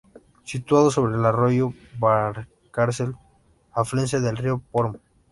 [0.43, 3.15] Situado sobre el Arroyo Valcárcel,
[3.71, 4.97] afluente del río Porma.